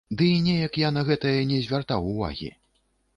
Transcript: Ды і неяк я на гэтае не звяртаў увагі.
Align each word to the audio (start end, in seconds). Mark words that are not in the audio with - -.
Ды 0.19 0.23
і 0.35 0.37
неяк 0.45 0.79
я 0.83 0.89
на 0.95 1.03
гэтае 1.09 1.33
не 1.51 1.59
звяртаў 1.65 2.09
увагі. 2.15 2.49